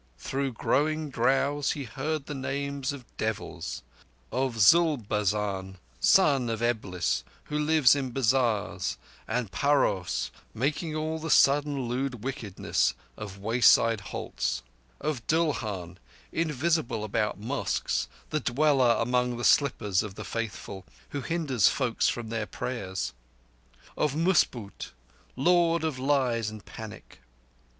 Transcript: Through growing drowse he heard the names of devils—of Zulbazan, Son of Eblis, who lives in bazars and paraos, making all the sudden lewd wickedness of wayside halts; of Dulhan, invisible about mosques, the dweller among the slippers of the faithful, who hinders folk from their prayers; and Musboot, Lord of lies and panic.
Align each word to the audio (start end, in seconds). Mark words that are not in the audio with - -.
Through 0.17 0.53
growing 0.53 1.11
drowse 1.11 1.73
he 1.73 1.83
heard 1.83 2.25
the 2.25 2.33
names 2.33 2.91
of 2.91 3.05
devils—of 3.17 4.55
Zulbazan, 4.57 5.77
Son 5.99 6.49
of 6.49 6.63
Eblis, 6.63 7.23
who 7.43 7.59
lives 7.59 7.95
in 7.95 8.09
bazars 8.09 8.97
and 9.27 9.51
paraos, 9.51 10.31
making 10.55 10.95
all 10.95 11.19
the 11.19 11.29
sudden 11.29 11.87
lewd 11.87 12.23
wickedness 12.23 12.95
of 13.15 13.37
wayside 13.37 14.01
halts; 14.01 14.63
of 14.99 15.27
Dulhan, 15.27 15.97
invisible 16.31 17.03
about 17.03 17.37
mosques, 17.39 18.07
the 18.31 18.39
dweller 18.39 18.95
among 18.97 19.37
the 19.37 19.43
slippers 19.45 20.01
of 20.01 20.15
the 20.15 20.25
faithful, 20.25 20.83
who 21.09 21.21
hinders 21.21 21.67
folk 21.67 22.01
from 22.01 22.29
their 22.29 22.47
prayers; 22.47 23.13
and 23.95 24.25
Musboot, 24.25 24.93
Lord 25.35 25.83
of 25.83 25.99
lies 25.99 26.49
and 26.49 26.65
panic. 26.65 27.21